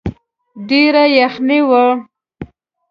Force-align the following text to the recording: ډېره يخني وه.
ډېره 0.69 1.03
يخني 1.19 1.57
وه. 1.69 1.85